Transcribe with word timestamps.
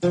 Di 0.00 0.08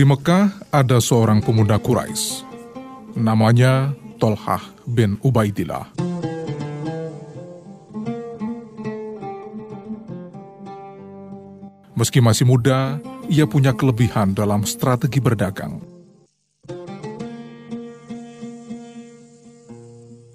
Mekah 0.00 0.48
ada 0.72 0.96
seorang 0.96 1.44
pemuda 1.44 1.76
Quraisy. 1.76 2.40
Namanya 3.20 3.92
Tolhah 4.16 4.64
bin 4.88 5.20
Ubaidillah. 5.20 5.93
Meski 11.94 12.18
masih 12.18 12.42
muda, 12.42 12.98
ia 13.30 13.46
punya 13.46 13.70
kelebihan 13.70 14.34
dalam 14.34 14.66
strategi 14.66 15.22
berdagang. 15.22 15.78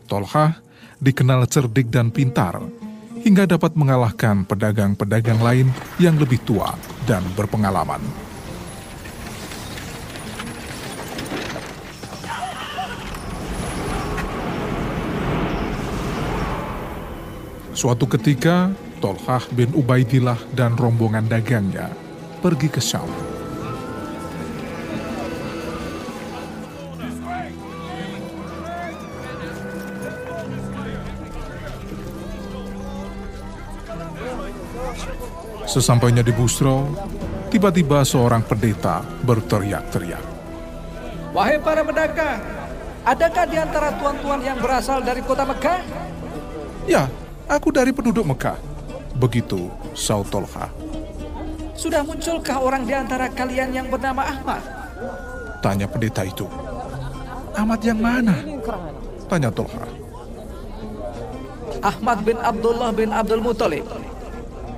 Tolhah 0.07 0.55
dikenal 1.03 1.43
cerdik 1.51 1.91
dan 1.91 2.15
pintar, 2.15 2.63
hingga 3.27 3.43
dapat 3.43 3.75
mengalahkan 3.75 4.47
pedagang-pedagang 4.47 5.43
lain 5.43 5.67
yang 5.99 6.15
lebih 6.15 6.39
tua 6.47 6.79
dan 7.03 7.27
berpengalaman. 7.35 7.99
Suatu 17.75 18.07
ketika, 18.07 18.71
Tolhah 18.99 19.43
bin 19.55 19.71
Ubaidillah 19.71 20.37
dan 20.51 20.75
rombongan 20.75 21.23
dagangnya 21.31 21.87
pergi 22.43 22.67
ke 22.67 22.83
Syam. 22.83 23.07
Sesampainya 35.63 36.25
di 36.25 36.33
Busro, 36.35 36.91
tiba-tiba 37.47 38.03
seorang 38.03 38.43
pendeta 38.43 39.05
berteriak-teriak. 39.23 40.23
Wahai 41.31 41.61
para 41.61 41.85
pedagang, 41.85 42.41
adakah 43.05 43.45
di 43.47 43.57
antara 43.61 43.95
tuan-tuan 43.95 44.41
yang 44.41 44.57
berasal 44.57 44.99
dari 45.05 45.21
kota 45.21 45.45
Mekah? 45.45 45.79
Ya, 46.89 47.05
Aku 47.49 47.73
dari 47.73 47.89
penduduk 47.89 48.29
Mekah. 48.29 48.68
Begitu 49.17 49.71
Sautolha. 49.97 50.69
Sudah 51.73 52.03
munculkah 52.03 52.59
orang 52.59 52.83
di 52.83 52.91
antara 52.91 53.31
kalian 53.31 53.71
yang 53.71 53.87
bernama 53.87 54.27
Ahmad? 54.27 54.59
Tanya 55.63 55.87
pendeta 55.87 56.27
itu. 56.27 56.43
Ahmad 57.55 57.79
yang 57.81 57.99
mana? 58.03 58.35
Tanya 59.31 59.47
Tolha. 59.47 59.87
Ahmad 61.79 62.27
bin 62.27 62.35
Abdullah 62.35 62.91
bin 62.91 63.09
Abdul 63.15 63.39
Muthalib. 63.39 63.87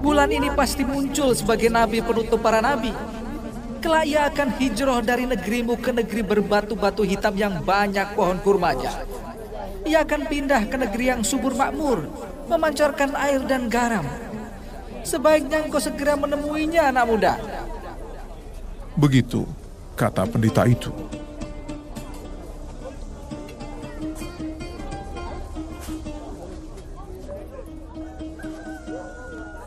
Bulan 0.01 0.29
ini 0.29 0.49
pasti 0.53 0.85
muncul 0.85 1.33
sebagai 1.33 1.69
nabi 1.69 2.01
penutup 2.01 2.41
para 2.41 2.61
nabi. 2.61 2.93
Kelak 3.81 4.05
ia 4.05 4.29
akan 4.29 4.49
hijrah 4.61 5.01
dari 5.01 5.25
negerimu 5.25 5.77
ke 5.81 5.89
negeri 5.89 6.21
berbatu-batu 6.21 7.01
hitam 7.01 7.33
yang 7.33 7.65
banyak 7.65 8.13
pohon 8.13 8.37
kurmanya. 8.45 9.01
Ia 9.89 10.05
akan 10.05 10.29
pindah 10.29 10.69
ke 10.69 10.77
negeri 10.77 11.09
yang 11.09 11.21
subur 11.25 11.57
makmur, 11.57 12.05
memancarkan 12.51 13.15
air 13.15 13.39
dan 13.47 13.71
garam. 13.71 14.03
Sebaiknya 15.07 15.63
engkau 15.63 15.79
segera 15.79 16.19
menemuinya, 16.19 16.91
anak 16.91 17.05
muda. 17.07 17.33
Begitu 18.99 19.47
kata 19.95 20.27
pendeta 20.27 20.67
itu. 20.67 20.91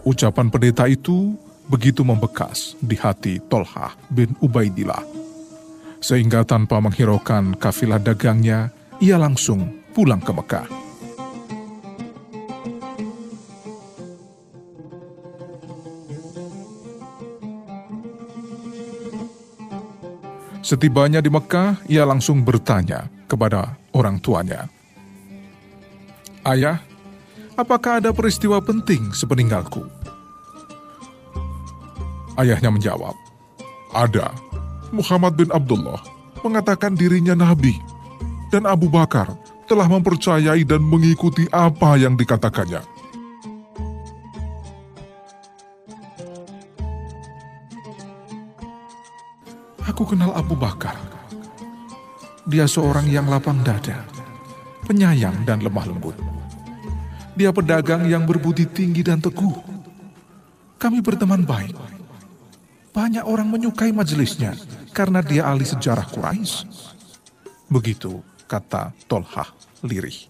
Ucapan 0.04 0.52
pendeta 0.52 0.84
itu 0.84 1.32
begitu 1.64 2.04
membekas 2.04 2.76
di 2.76 2.92
hati 2.92 3.40
Tolhah 3.48 3.96
bin 4.12 4.36
Ubaidillah. 4.44 5.00
Sehingga 6.04 6.44
tanpa 6.44 6.76
menghiraukan 6.84 7.56
kafilah 7.56 7.96
dagangnya, 7.96 8.68
ia 9.00 9.16
langsung 9.16 9.80
pulang 9.96 10.20
ke 10.20 10.28
Mekah. 10.36 10.83
Setibanya 20.64 21.20
di 21.20 21.28
Mekah, 21.28 21.84
ia 21.92 22.08
langsung 22.08 22.40
bertanya 22.40 23.12
kepada 23.28 23.76
orang 23.92 24.16
tuanya. 24.16 24.64
Ayah, 26.40 26.80
apakah 27.52 28.00
ada 28.00 28.16
peristiwa 28.16 28.64
penting 28.64 29.12
sepeninggalku? 29.12 29.84
Ayahnya 32.40 32.72
menjawab, 32.72 33.12
ada. 33.92 34.32
Muhammad 34.88 35.36
bin 35.36 35.52
Abdullah 35.52 36.00
mengatakan 36.40 36.96
dirinya 36.96 37.36
nabi, 37.36 37.76
dan 38.48 38.64
Abu 38.64 38.88
Bakar 38.88 39.36
telah 39.68 39.84
mempercayai 39.84 40.64
dan 40.64 40.80
mengikuti 40.80 41.44
apa 41.52 42.00
yang 42.00 42.16
dikatakannya. 42.16 42.93
Aku 49.94 50.10
kenal 50.10 50.34
Abu 50.34 50.58
Bakar. 50.58 50.98
Dia 52.50 52.66
seorang 52.66 53.06
yang 53.06 53.30
lapang 53.30 53.62
dada, 53.62 54.02
penyayang 54.90 55.46
dan 55.46 55.62
lemah 55.62 55.86
lembut. 55.86 56.18
Dia 57.38 57.54
pedagang 57.54 58.02
yang 58.02 58.26
berbudi 58.26 58.66
tinggi 58.66 59.06
dan 59.06 59.22
teguh. 59.22 59.54
Kami 60.82 60.98
berteman 60.98 61.46
baik. 61.46 61.78
Banyak 62.90 63.22
orang 63.22 63.46
menyukai 63.46 63.94
majelisnya 63.94 64.58
karena 64.90 65.22
dia 65.22 65.46
ahli 65.46 65.62
sejarah 65.62 66.10
Quraisy. 66.10 66.66
Begitu 67.70 68.18
kata 68.50 68.90
Tolhah 69.06 69.46
lirih. 69.86 70.26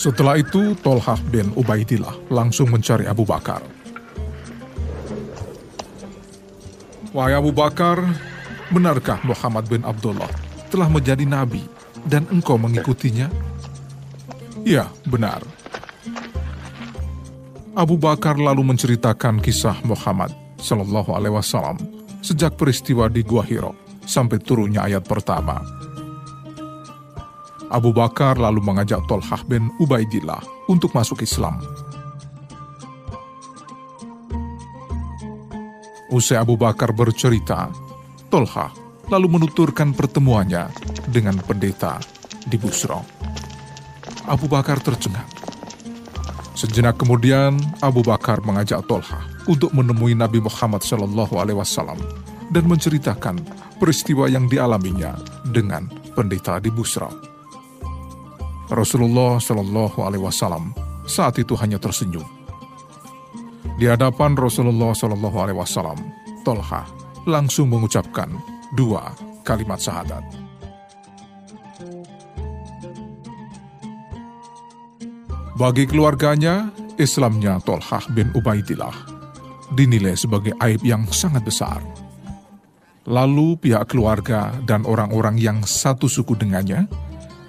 Setelah 0.00 0.40
itu, 0.40 0.72
Tolhah 0.80 1.20
bin 1.28 1.52
Ubaidillah 1.52 2.32
langsung 2.32 2.72
mencari 2.72 3.04
Abu 3.04 3.28
Bakar. 3.28 3.60
Wahai 7.12 7.36
Abu 7.36 7.52
Bakar, 7.52 8.00
benarkah 8.72 9.20
Muhammad 9.28 9.68
bin 9.68 9.84
Abdullah 9.84 10.32
telah 10.72 10.88
menjadi 10.88 11.28
nabi 11.28 11.60
dan 12.08 12.24
engkau 12.32 12.56
mengikutinya? 12.56 13.28
Ya, 14.64 14.88
benar. 15.04 15.44
Abu 17.76 18.00
Bakar 18.00 18.40
lalu 18.40 18.72
menceritakan 18.72 19.44
kisah 19.44 19.84
Muhammad 19.84 20.32
Shallallahu 20.64 21.12
Alaihi 21.12 21.36
Wasallam 21.36 21.76
sejak 22.24 22.56
peristiwa 22.56 23.12
di 23.12 23.20
Gua 23.20 23.44
Hiro 23.44 23.76
sampai 24.08 24.40
turunnya 24.40 24.88
ayat 24.88 25.04
pertama 25.04 25.60
Abu 27.70 27.94
Bakar 27.94 28.34
lalu 28.34 28.58
mengajak 28.58 29.06
Tolhah 29.06 29.46
bin 29.46 29.70
Ubaidillah 29.78 30.42
untuk 30.66 30.90
masuk 30.90 31.22
Islam. 31.22 31.62
Usai 36.10 36.34
Abu 36.34 36.58
Bakar 36.58 36.90
bercerita, 36.90 37.70
Tolhah 38.26 38.74
lalu 39.06 39.38
menuturkan 39.38 39.94
pertemuannya 39.94 40.66
dengan 41.06 41.38
pendeta 41.46 42.02
di 42.42 42.58
Busro. 42.58 43.06
Abu 44.26 44.50
Bakar 44.50 44.82
tercengang. 44.82 45.30
Sejenak 46.58 46.98
kemudian, 46.98 47.54
Abu 47.78 48.02
Bakar 48.02 48.42
mengajak 48.42 48.82
Tolhah 48.90 49.22
untuk 49.46 49.70
menemui 49.70 50.18
Nabi 50.18 50.42
Muhammad 50.42 50.82
SAW 50.82 51.06
dan 52.50 52.64
menceritakan 52.66 53.38
peristiwa 53.78 54.26
yang 54.26 54.50
dialaminya 54.50 55.14
dengan 55.46 55.86
pendeta 56.18 56.58
di 56.58 56.74
Busra. 56.74 57.29
Rasulullah 58.70 59.42
Shallallahu 59.42 59.98
Alaihi 59.98 60.22
Wasallam 60.22 60.70
saat 61.02 61.42
itu 61.42 61.58
hanya 61.58 61.74
tersenyum. 61.82 62.22
Di 63.74 63.90
hadapan 63.90 64.38
Rasulullah 64.38 64.94
Shallallahu 64.94 65.36
Alaihi 65.42 65.58
Wasallam, 65.58 65.98
Tolha 66.46 66.86
langsung 67.26 67.66
mengucapkan 67.66 68.30
dua 68.78 69.10
kalimat 69.42 69.82
syahadat. 69.82 70.22
Bagi 75.58 75.84
keluarganya, 75.90 76.70
Islamnya 76.94 77.58
Tolhah 77.66 78.06
bin 78.14 78.30
Ubaidillah 78.38 78.94
dinilai 79.74 80.14
sebagai 80.14 80.54
aib 80.62 80.86
yang 80.86 81.10
sangat 81.10 81.42
besar. 81.42 81.82
Lalu 83.02 83.58
pihak 83.58 83.90
keluarga 83.90 84.54
dan 84.62 84.86
orang-orang 84.86 85.34
yang 85.42 85.58
satu 85.66 86.06
suku 86.06 86.38
dengannya 86.38 86.86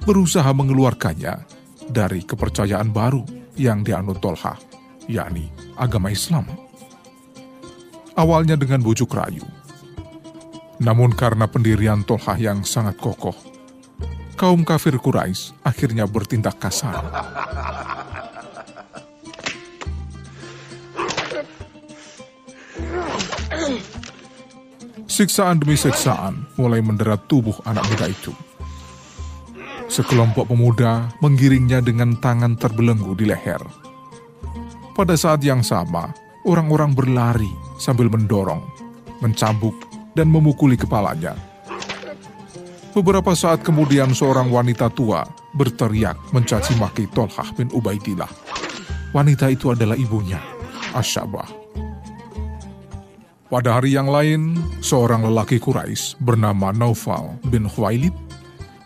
berusaha 0.02 0.50
mengeluarkannya 0.50 1.46
dari 1.90 2.26
kepercayaan 2.26 2.90
baru 2.90 3.22
yang 3.58 3.86
dianut 3.86 4.18
Tolha, 4.18 4.58
yakni 5.06 5.52
agama 5.78 6.10
Islam. 6.10 6.48
Awalnya 8.18 8.60
dengan 8.60 8.84
bujuk 8.84 9.14
rayu, 9.16 9.46
namun 10.82 11.14
karena 11.14 11.48
pendirian 11.48 12.02
Tolha 12.04 12.36
yang 12.36 12.66
sangat 12.66 12.98
kokoh, 12.98 13.38
kaum 14.36 14.66
kafir 14.66 14.98
Quraisy 14.98 15.62
akhirnya 15.62 16.10
bertindak 16.10 16.58
kasar. 16.58 16.98
Siksaan 25.12 25.60
demi 25.60 25.76
siksaan 25.76 26.48
mulai 26.56 26.80
menderat 26.80 27.28
tubuh 27.28 27.60
anak 27.68 27.84
muda 27.92 28.08
itu. 28.08 28.32
Sekelompok 29.92 30.48
pemuda 30.48 31.12
menggiringnya 31.20 31.84
dengan 31.84 32.16
tangan 32.16 32.56
terbelenggu 32.56 33.12
di 33.12 33.28
leher. 33.28 33.60
Pada 34.96 35.20
saat 35.20 35.44
yang 35.44 35.60
sama, 35.60 36.16
orang-orang 36.48 36.96
berlari 36.96 37.52
sambil 37.76 38.08
mendorong, 38.08 38.64
mencambuk, 39.20 39.76
dan 40.16 40.32
memukuli 40.32 40.80
kepalanya. 40.80 41.36
Beberapa 42.96 43.36
saat 43.36 43.68
kemudian 43.68 44.16
seorang 44.16 44.48
wanita 44.48 44.88
tua 44.96 45.28
berteriak 45.60 46.16
mencaci 46.32 46.72
maki 46.80 47.12
Tolhah 47.12 47.52
bin 47.60 47.68
Ubaidillah. 47.76 48.32
Wanita 49.12 49.52
itu 49.52 49.76
adalah 49.76 50.00
ibunya, 50.00 50.40
Asyabah. 50.96 51.52
Pada 53.52 53.76
hari 53.76 54.00
yang 54.00 54.08
lain, 54.08 54.56
seorang 54.80 55.28
lelaki 55.28 55.60
Quraisy 55.60 56.16
bernama 56.24 56.72
Naufal 56.72 57.36
bin 57.52 57.68
Khuwailid 57.68 58.31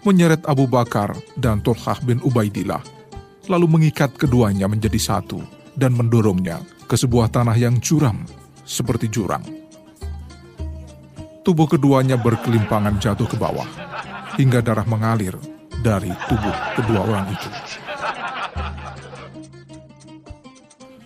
menyeret 0.05 0.45
Abu 0.45 0.69
Bakar 0.69 1.17
dan 1.33 1.65
Tolhah 1.65 1.97
bin 2.05 2.21
Ubaidillah, 2.21 2.79
lalu 3.49 3.65
mengikat 3.65 4.13
keduanya 4.13 4.69
menjadi 4.69 5.01
satu 5.01 5.41
dan 5.73 5.97
mendorongnya 5.97 6.61
ke 6.85 6.93
sebuah 6.93 7.33
tanah 7.33 7.57
yang 7.57 7.81
curam 7.81 8.21
seperti 8.61 9.09
jurang. 9.09 9.41
Tubuh 11.41 11.65
keduanya 11.65 12.17
berkelimpangan 12.17 13.01
jatuh 13.01 13.25
ke 13.25 13.37
bawah, 13.37 13.67
hingga 14.37 14.61
darah 14.61 14.85
mengalir 14.85 15.33
dari 15.81 16.09
tubuh 16.29 16.55
kedua 16.77 17.01
orang 17.01 17.25
itu. 17.33 17.49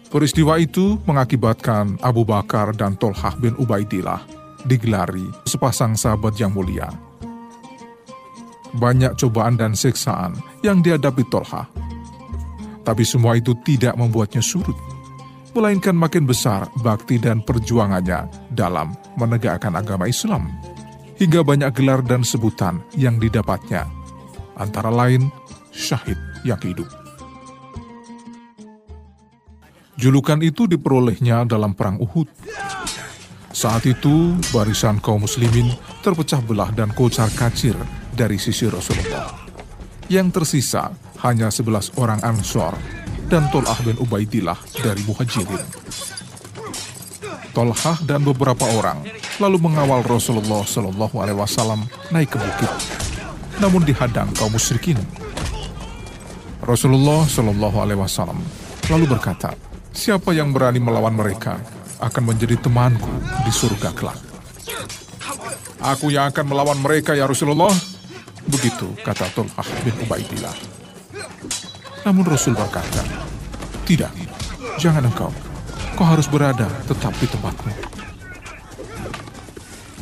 Peristiwa 0.09 0.57
itu 0.57 0.97
mengakibatkan 1.05 2.01
Abu 2.01 2.25
Bakar 2.25 2.73
dan 2.73 2.97
Tolhah 2.97 3.37
bin 3.37 3.53
Ubaidillah 3.61 4.25
digelari 4.65 5.23
sepasang 5.45 5.93
sahabat 5.93 6.35
yang 6.35 6.51
mulia. 6.51 7.08
Banyak 8.77 9.17
cobaan 9.17 9.57
dan 9.57 9.73
siksaan 9.73 10.37
yang 10.61 10.85
dihadapi 10.85 11.25
Tolhah. 11.25 11.65
Tapi 12.85 13.03
semua 13.05 13.37
itu 13.37 13.57
tidak 13.65 13.97
membuatnya 13.97 14.41
surut, 14.41 14.77
melainkan 15.57 15.97
makin 15.97 16.25
besar 16.29 16.69
bakti 16.85 17.17
dan 17.17 17.41
perjuangannya 17.41 18.29
dalam 18.53 18.93
menegakkan 19.17 19.73
agama 19.73 20.05
Islam. 20.05 20.49
Hingga 21.19 21.43
banyak 21.43 21.71
gelar 21.75 21.99
dan 22.05 22.23
sebutan 22.23 22.79
yang 22.95 23.19
didapatnya, 23.19 23.83
antara 24.55 24.87
lain 24.87 25.27
syahid 25.75 26.15
yang 26.47 26.61
hidup. 26.63 26.87
Julukan 29.99 30.39
itu 30.39 30.63
diperolehnya 30.63 31.43
dalam 31.43 31.75
Perang 31.75 31.99
Uhud. 31.99 32.31
Saat 33.51 33.83
itu, 33.83 34.31
barisan 34.55 35.03
kaum 35.03 35.27
muslimin 35.27 35.75
terpecah 35.99 36.39
belah 36.39 36.71
dan 36.71 36.95
kocar 36.95 37.27
kacir 37.35 37.75
dari 38.19 38.35
sisi 38.35 38.67
Rasulullah. 38.67 39.31
Yang 40.11 40.43
tersisa 40.43 40.91
hanya 41.23 41.47
sebelas 41.47 41.95
orang 41.95 42.19
Ansor 42.19 42.75
dan 43.31 43.47
Tol'ah 43.47 43.79
bin 43.87 43.95
Ubaidillah 43.95 44.59
dari 44.83 44.99
Muhajirin. 45.07 45.63
Tolhah 47.55 47.97
dan 48.03 48.27
beberapa 48.27 48.67
orang 48.75 49.07
lalu 49.39 49.57
mengawal 49.63 50.03
Rasulullah 50.03 50.67
Shallallahu 50.67 51.15
Alaihi 51.23 51.39
Wasallam 51.39 51.87
naik 52.11 52.35
ke 52.35 52.37
bukit, 52.43 52.71
namun 53.63 53.87
dihadang 53.87 54.27
kaum 54.35 54.51
musyrikin. 54.51 54.99
Rasulullah 56.59 57.23
Shallallahu 57.23 57.77
Alaihi 57.79 58.03
Wasallam 58.03 58.43
lalu 58.91 59.07
berkata, 59.07 59.55
Siapa 59.89 60.35
yang 60.35 60.53
berani 60.53 60.77
melawan 60.77 61.15
mereka 61.15 61.57
akan 61.99 62.23
menjadi 62.35 62.61
temanku 62.61 63.09
di 63.43 63.51
surga 63.51 63.89
kelak. 63.91 64.19
Aku 65.79 66.11
yang 66.11 66.27
akan 66.29 66.45
melawan 66.45 66.79
mereka 66.79 67.15
ya 67.15 67.23
Rasulullah. 67.25 67.71
Begitu 68.49 68.97
kata 69.05 69.29
Tulhah 69.37 69.69
bin 69.85 69.93
Ubaidillah. 70.09 70.57
Namun 72.01 72.25
Rasul 72.25 72.57
berkata, 72.57 73.05
Tidak, 73.85 74.09
jangan 74.81 75.05
engkau. 75.05 75.29
Kau 75.93 76.07
harus 76.07 76.25
berada 76.25 76.65
tetap 76.89 77.13
di 77.21 77.27
tempatmu. 77.29 77.73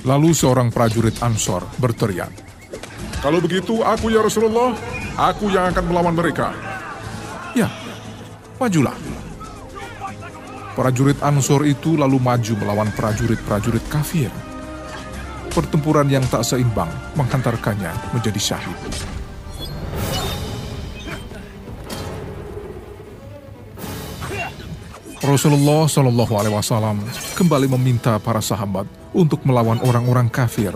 Lalu 0.08 0.32
seorang 0.32 0.72
prajurit 0.72 1.20
Ansor 1.20 1.68
berteriak, 1.76 2.32
Kalau 3.20 3.44
begitu 3.44 3.84
aku 3.84 4.14
ya 4.14 4.24
Rasulullah, 4.24 4.72
aku 5.20 5.52
yang 5.52 5.76
akan 5.76 5.84
melawan 5.84 6.16
mereka. 6.16 6.56
Ya, 7.52 7.68
majulah. 8.56 8.96
Prajurit 10.78 11.20
Ansor 11.26 11.66
itu 11.68 12.00
lalu 12.00 12.22
maju 12.22 12.54
melawan 12.62 12.88
prajurit-prajurit 12.94 13.84
kafir. 13.92 14.30
Pertempuran 15.52 16.08
yang 16.08 16.24
tak 16.28 16.48
seimbang 16.48 16.90
menghantarkannya 17.20 17.92
menjadi 18.16 18.40
syahid. 18.40 18.78
Rasulullah 25.28 25.92
Shallallahu 25.92 26.34
Alaihi 26.40 26.56
Wasallam 26.56 27.04
kembali 27.36 27.68
meminta 27.76 28.16
para 28.22 28.40
sahabat 28.40 28.88
untuk 29.12 29.44
melawan 29.44 29.76
orang-orang 29.84 30.32
kafir, 30.32 30.72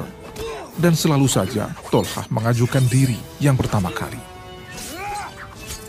dan 0.75 0.91
selalu 0.91 1.29
saja 1.29 1.71
Tolhah 1.87 2.27
mengajukan 2.27 2.83
diri 2.91 3.15
yang 3.39 3.55
pertama 3.55 3.93
kali 3.95 4.31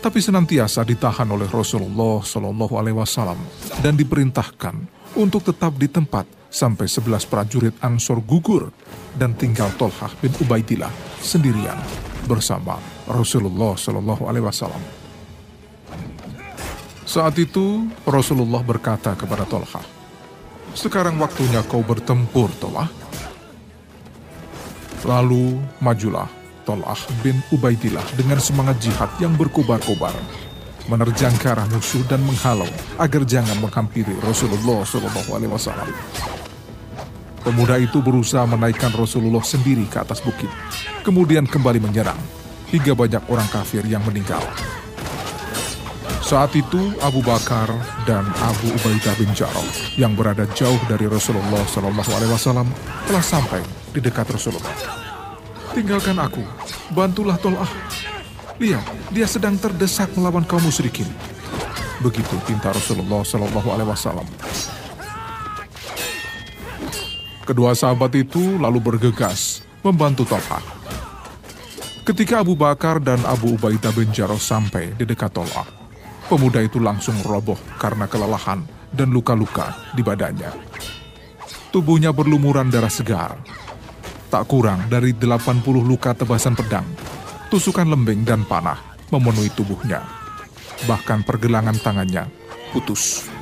tapi 0.03 0.19
senantiasa 0.19 0.83
ditahan 0.83 1.31
oleh 1.31 1.47
Rasulullah 1.47 2.19
Shallallahu 2.19 2.75
Alaihi 2.75 2.99
Wasallam 2.99 3.39
dan 3.79 3.95
diperintahkan 3.95 4.75
untuk 5.15 5.47
tetap 5.47 5.79
di 5.79 5.87
tempat 5.87 6.27
sampai 6.53 6.85
sebelas 6.85 7.25
prajurit 7.25 7.73
Ansor 7.81 8.21
gugur 8.21 8.69
dan 9.17 9.33
tinggal 9.33 9.73
Tolhah 9.73 10.13
bin 10.21 10.29
Ubaidillah 10.37 10.93
sendirian 11.17 11.81
bersama 12.29 12.77
Rasulullah 13.09 13.73
Shallallahu 13.73 14.29
Alaihi 14.29 14.45
Wasallam. 14.45 14.83
Saat 17.03 17.41
itu 17.41 17.89
Rasulullah 18.05 18.61
berkata 18.61 19.17
kepada 19.17 19.49
Tolhah, 19.49 19.83
sekarang 20.77 21.17
waktunya 21.17 21.65
kau 21.65 21.81
bertempur, 21.81 22.53
Tolhah. 22.61 22.87
Lalu 25.03 25.59
majulah 25.83 26.31
Tol'ah 26.63 26.95
bin 27.19 27.43
Ubaidillah 27.51 28.07
dengan 28.15 28.39
semangat 28.39 28.79
jihad 28.79 29.11
yang 29.19 29.35
berkobar-kobar, 29.35 30.15
menerjang 30.87 31.35
ke 31.35 31.51
arah 31.51 31.67
musuh 31.67 32.07
dan 32.07 32.23
menghalau 32.23 32.67
agar 32.95 33.27
jangan 33.27 33.59
menghampiri 33.59 34.15
Rasulullah 34.23 34.87
SAW. 34.87 36.42
Pemuda 37.43 37.75
itu 37.75 37.99
berusaha 37.99 38.47
menaikkan 38.47 38.95
Rasulullah 38.95 39.43
sendiri 39.43 39.83
ke 39.91 39.99
atas 39.99 40.23
bukit, 40.23 40.47
kemudian 41.03 41.43
kembali 41.43 41.83
menyerang, 41.83 42.19
hingga 42.71 42.95
banyak 42.95 43.19
orang 43.27 43.47
kafir 43.51 43.83
yang 43.83 43.99
meninggal. 44.07 44.39
Saat 46.23 46.55
itu 46.55 46.95
Abu 47.03 47.19
Bakar 47.19 47.67
dan 48.07 48.23
Abu 48.39 48.71
Ubaidah 48.79 49.11
bin 49.19 49.27
Jarrah 49.35 49.67
yang 49.99 50.15
berada 50.15 50.47
jauh 50.55 50.79
dari 50.87 51.03
Rasulullah 51.03 51.67
SAW 51.67 52.63
telah 53.11 53.19
sampai 53.19 53.59
di 53.91 53.99
dekat 53.99 54.31
Rasulullah. 54.31 54.71
Tinggalkan 55.75 56.15
aku, 56.23 56.47
bantulah 56.95 57.35
Tol'ah. 57.35 57.67
Lihat, 58.55 59.11
dia 59.11 59.27
sedang 59.27 59.59
terdesak 59.59 60.15
melawan 60.15 60.47
kaum 60.47 60.63
musyrikin. 60.63 61.11
Begitu 61.99 62.39
pinta 62.47 62.71
Rasulullah 62.71 63.19
Shallallahu 63.27 63.67
Alaihi 63.67 63.89
Wasallam. 63.91 64.27
Kedua 67.43 67.75
sahabat 67.75 68.15
itu 68.15 68.55
lalu 68.55 68.79
bergegas 68.79 69.63
membantu 69.83 70.23
Tol'ah. 70.23 70.63
Ketika 72.03 72.43
Abu 72.43 72.55
Bakar 72.55 73.03
dan 73.03 73.19
Abu 73.27 73.55
Ubaidah 73.55 73.91
bin 73.91 74.11
Jarrah 74.15 74.39
sampai 74.39 74.95
di 74.95 75.03
dekat 75.03 75.35
Tol'ah, 75.35 75.67
pemuda 76.31 76.63
itu 76.63 76.79
langsung 76.79 77.15
roboh 77.27 77.59
karena 77.75 78.07
kelelahan 78.07 78.63
dan 78.95 79.11
luka-luka 79.11 79.75
di 79.91 79.99
badannya. 79.99 80.51
Tubuhnya 81.73 82.15
berlumuran 82.15 82.71
darah 82.71 82.91
segar 82.91 83.35
tak 84.33 84.49
kurang 84.49 84.89
dari 84.89 85.13
80 85.13 85.61
luka 85.85 86.17
tebasan 86.17 86.57
pedang, 86.57 86.89
tusukan 87.53 87.85
lembing 87.85 88.25
dan 88.25 88.41
panah 88.41 88.81
memenuhi 89.13 89.53
tubuhnya. 89.53 90.01
Bahkan 90.89 91.21
pergelangan 91.21 91.77
tangannya 91.77 92.25
putus. 92.73 93.32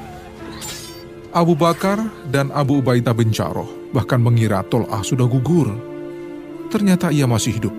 Abu 1.31 1.55
Bakar 1.55 1.95
dan 2.27 2.51
Abu 2.51 2.83
Ubaidah 2.83 3.15
bin 3.15 3.31
Jarrah 3.31 3.67
bahkan 3.95 4.19
mengira 4.19 4.67
Tol'ah 4.67 4.99
sudah 4.99 5.23
gugur. 5.31 5.71
Ternyata 6.67 7.07
ia 7.07 7.23
masih 7.23 7.55
hidup. 7.55 7.75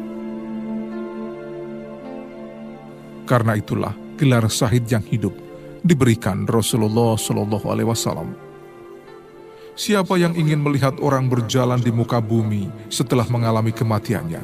Karena 3.28 3.52
itulah 3.52 3.92
gelar 4.16 4.48
syahid 4.48 4.88
yang 4.88 5.04
hidup 5.04 5.36
diberikan 5.84 6.48
Rasulullah 6.48 7.12
Shallallahu 7.20 7.68
Alaihi 7.68 7.88
Wasallam. 7.92 8.32
Siapa 9.76 10.16
yang 10.16 10.32
ingin 10.32 10.64
melihat 10.64 10.96
orang 11.04 11.28
berjalan 11.28 11.80
di 11.80 11.92
muka 11.92 12.24
bumi 12.24 12.72
setelah 12.88 13.28
mengalami 13.28 13.72
kematiannya, 13.72 14.40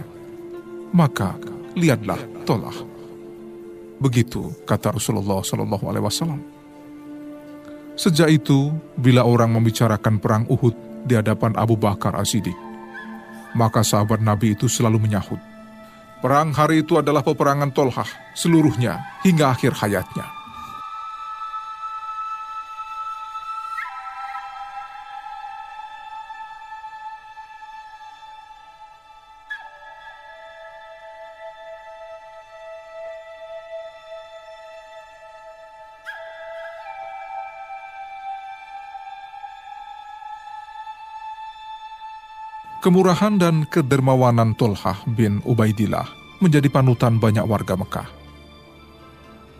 maka 0.93 1.33
lihatlah 1.73 2.21
Tolah. 2.45 2.77
Begitu 4.00 4.53
kata 4.69 5.00
Rasulullah 5.00 5.41
Shallallahu 5.41 5.85
Alaihi 5.88 6.05
Wasallam. 6.05 6.58
Sejak 7.99 8.31
itu, 8.31 8.71
bila 8.95 9.26
orang 9.26 9.50
membicarakan 9.59 10.23
perang 10.23 10.47
Uhud 10.47 11.02
di 11.02 11.19
hadapan 11.19 11.59
Abu 11.59 11.75
Bakar 11.75 12.14
As-Siddiq, 12.14 12.55
maka 13.59 13.83
sahabat 13.83 14.23
Nabi 14.23 14.55
itu 14.55 14.71
selalu 14.71 15.02
menyahut, 15.02 15.43
perang 16.23 16.55
hari 16.55 16.87
itu 16.87 16.95
adalah 16.95 17.26
peperangan 17.26 17.75
Tolhah 17.75 18.07
seluruhnya 18.38 19.02
hingga 19.26 19.50
akhir 19.50 19.75
hayatnya. 19.83 20.38
Kemurahan 42.79 43.43
dan 43.43 43.67
kedermawanan 43.67 44.55
Tolhah 44.55 45.03
bin 45.11 45.43
Ubaidillah 45.43 46.07
menjadi 46.39 46.71
panutan 46.71 47.19
banyak 47.19 47.43
warga 47.43 47.75
Mekah. 47.75 48.07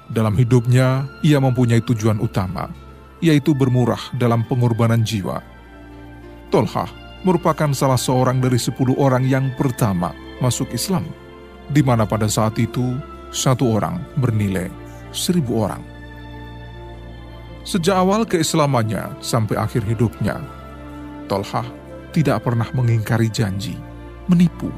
Dalam 0.07 0.39
hidupnya, 0.39 1.11
ia 1.27 1.43
mempunyai 1.43 1.83
tujuan 1.83 2.23
utama, 2.23 2.71
yaitu 3.19 3.59
bermurah 3.59 3.99
dalam 4.15 4.47
pengorbanan 4.47 5.03
jiwa. 5.03 5.43
Tolhah 6.55 6.87
merupakan 7.27 7.75
salah 7.75 7.99
seorang 7.99 8.39
dari 8.39 8.55
sepuluh 8.55 8.95
orang 9.03 9.27
yang 9.27 9.51
pertama 9.59 10.15
masuk 10.39 10.71
Islam, 10.71 11.03
di 11.75 11.83
mana 11.83 12.07
pada 12.07 12.31
saat 12.31 12.55
itu 12.55 13.03
satu 13.35 13.83
orang 13.83 13.99
bernilai 14.23 14.71
seribu 15.11 15.67
orang. 15.67 15.83
Sejak 17.67 17.99
awal 17.99 18.23
keislamannya 18.31 19.11
sampai 19.19 19.59
akhir 19.59 19.83
hidupnya, 19.91 20.39
Tolhah 21.27 21.67
tidak 22.19 22.43
pernah 22.43 22.67
mengingkari 22.75 23.31
janji, 23.31 23.79
menipu, 24.27 24.75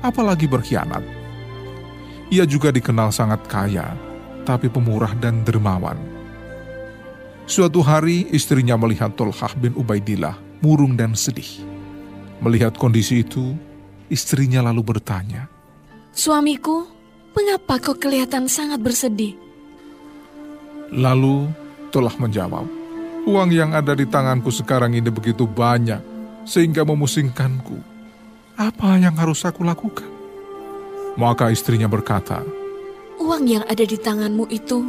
apalagi 0.00 0.48
berkhianat. 0.48 1.04
Ia 2.32 2.48
juga 2.48 2.72
dikenal 2.72 3.12
sangat 3.12 3.44
kaya, 3.44 3.92
tapi 4.48 4.72
pemurah 4.72 5.12
dan 5.20 5.44
dermawan. 5.44 6.00
Suatu 7.44 7.84
hari 7.84 8.32
istrinya 8.32 8.80
melihat 8.80 9.12
Tolhah 9.12 9.52
bin 9.60 9.76
Ubaidillah 9.76 10.38
murung 10.64 10.96
dan 10.96 11.12
sedih. 11.12 11.60
Melihat 12.40 12.72
kondisi 12.80 13.20
itu, 13.20 13.52
istrinya 14.08 14.64
lalu 14.64 14.96
bertanya, 14.96 15.44
Suamiku, 16.16 16.88
mengapa 17.36 17.76
kau 17.76 17.94
kelihatan 17.94 18.48
sangat 18.48 18.80
bersedih? 18.80 19.36
Lalu 20.90 21.52
Tolah 21.92 22.14
menjawab, 22.16 22.66
Uang 23.28 23.52
yang 23.52 23.76
ada 23.76 23.92
di 23.92 24.08
tanganku 24.08 24.48
sekarang 24.48 24.96
ini 24.96 25.12
begitu 25.12 25.44
banyak, 25.44 26.00
sehingga 26.50 26.82
memusingkanku. 26.82 27.78
Apa 28.58 28.98
yang 28.98 29.14
harus 29.14 29.46
aku 29.46 29.62
lakukan? 29.62 30.10
Maka 31.14 31.54
istrinya 31.54 31.86
berkata, 31.86 32.42
Uang 33.22 33.46
yang 33.46 33.62
ada 33.70 33.86
di 33.86 33.94
tanganmu 33.94 34.50
itu 34.50 34.82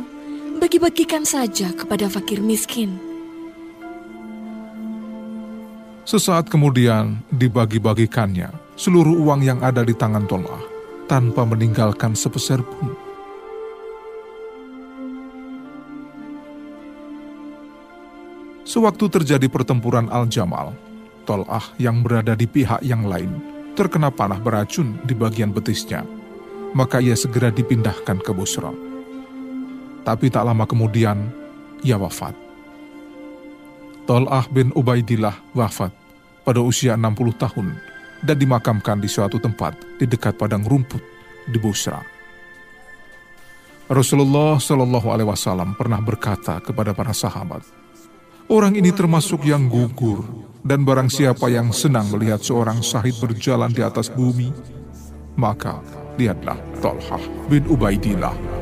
bagi-bagikan 0.58 1.22
saja 1.22 1.70
kepada 1.70 2.10
fakir 2.10 2.41
miskin. 2.41 2.98
Sesaat 6.01 6.50
kemudian 6.50 7.22
dibagi-bagikannya 7.30 8.50
seluruh 8.74 9.22
uang 9.22 9.46
yang 9.46 9.62
ada 9.62 9.86
di 9.86 9.94
tangan 9.94 10.25
Tolah 10.25 10.63
tanpa 11.06 11.46
meninggalkan 11.46 12.18
sepeser 12.18 12.65
pun. 12.65 12.89
Sewaktu 18.65 19.06
terjadi 19.12 19.48
pertempuran 19.51 20.08
Al-Jamal, 20.08 20.91
Tol'ah 21.32 21.64
yang 21.80 22.04
berada 22.04 22.36
di 22.36 22.44
pihak 22.44 22.84
yang 22.84 23.08
lain 23.08 23.40
terkena 23.72 24.12
panah 24.12 24.36
beracun 24.36 25.00
di 25.08 25.16
bagian 25.16 25.56
betisnya. 25.56 26.04
Maka 26.76 27.00
ia 27.00 27.16
segera 27.16 27.48
dipindahkan 27.48 28.20
ke 28.20 28.36
Busra. 28.36 28.68
Tapi 30.04 30.28
tak 30.28 30.44
lama 30.44 30.68
kemudian, 30.68 31.32
ia 31.88 31.96
wafat. 31.96 32.36
Tol'ah 34.04 34.44
bin 34.52 34.76
Ubaidillah 34.76 35.56
wafat 35.56 35.96
pada 36.44 36.60
usia 36.60 37.00
60 37.00 37.16
tahun 37.40 37.80
dan 38.28 38.36
dimakamkan 38.36 39.00
di 39.00 39.08
suatu 39.08 39.40
tempat 39.40 39.80
di 40.04 40.12
dekat 40.12 40.36
padang 40.36 40.68
rumput 40.68 41.00
di 41.48 41.56
Busra. 41.64 42.04
Rasulullah 43.88 44.60
Shallallahu 44.60 45.08
Alaihi 45.16 45.32
Wasallam 45.32 45.80
pernah 45.80 46.04
berkata 46.04 46.60
kepada 46.60 46.92
para 46.92 47.16
sahabat, 47.16 47.64
Orang 48.51 48.75
ini 48.75 48.91
termasuk 48.91 49.48
yang 49.48 49.72
gugur, 49.72 50.27
dan 50.60 50.84
barang 50.84 51.08
siapa 51.08 51.48
yang 51.48 51.72
senang 51.72 52.12
melihat 52.12 52.43
seorang 52.43 52.84
syahid 52.84 53.15
berjalan 53.24 53.72
di 53.72 53.79
atas 53.79 54.12
bumi, 54.12 54.51
maka 55.39 55.79
lihatlah 56.20 56.60
Talhah 56.84 57.24
bin 57.48 57.63
Ubaidillah 57.72 58.61